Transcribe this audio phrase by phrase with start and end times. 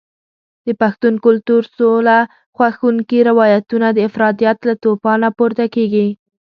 [0.65, 2.17] د پښتون کلتور سوله
[2.55, 6.07] خوښونکي روایتونه د افراطیت له توپانه پورته کېږي.